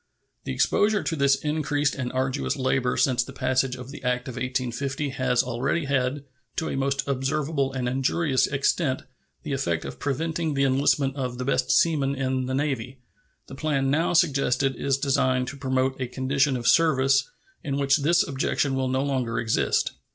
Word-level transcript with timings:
The 0.45 0.51
exposure 0.51 1.03
to 1.03 1.15
this 1.15 1.35
increased 1.35 1.93
and 1.93 2.11
arduous 2.11 2.55
labor 2.57 2.97
since 2.97 3.23
the 3.23 3.31
passage 3.33 3.75
of 3.75 3.91
the 3.91 4.01
act 4.03 4.27
of 4.27 4.33
1850 4.33 5.09
has 5.09 5.43
already 5.43 5.85
had, 5.85 6.23
to 6.55 6.69
a 6.69 6.75
most 6.75 7.07
observable 7.07 7.71
and 7.71 7.87
injurious 7.87 8.47
extent, 8.47 9.03
the 9.43 9.53
effect 9.53 9.85
of 9.85 9.99
preventing 9.99 10.55
the 10.55 10.63
enlistment 10.63 11.15
of 11.17 11.37
the 11.37 11.45
best 11.45 11.69
seamen 11.69 12.15
in 12.15 12.47
the 12.47 12.55
Navy. 12.55 12.97
The 13.45 13.53
plan 13.53 13.91
now 13.91 14.13
suggested 14.13 14.75
is 14.75 14.97
designed 14.97 15.47
to 15.49 15.55
promote 15.55 16.01
a 16.01 16.07
condition 16.07 16.57
of 16.57 16.67
service 16.67 17.29
in 17.63 17.77
which 17.77 17.97
this 17.97 18.27
objection 18.27 18.73
will 18.73 18.87
no 18.87 19.03
longer 19.03 19.37
exist. 19.37 19.91